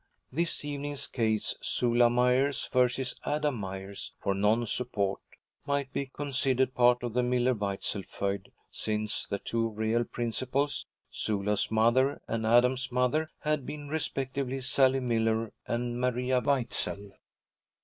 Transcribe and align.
This 0.31 0.65
evening's 0.65 1.05
case, 1.05 1.53
Sula 1.61 2.09
Myers 2.09 2.67
vs. 2.73 3.15
Adam 3.23 3.53
Myers 3.55 4.13
for 4.19 4.33
non 4.33 4.65
support, 4.65 5.19
might 5.67 5.93
be 5.93 6.07
considered 6.07 6.73
part 6.73 7.03
of 7.03 7.13
the 7.13 7.21
Miller 7.21 7.53
Weitzel 7.53 8.01
feud, 8.09 8.51
since 8.71 9.27
the 9.27 9.37
two 9.37 9.69
real 9.69 10.03
principals, 10.03 10.87
Sula's 11.11 11.69
mother 11.69 12.19
and 12.27 12.47
Adam's 12.47 12.91
mother, 12.91 13.29
had 13.41 13.63
been 13.63 13.89
respectively 13.89 14.59
Sally 14.61 15.01
Miller 15.01 15.53
and 15.67 16.01
Maria 16.01 16.39
Weitzel. 16.41 17.11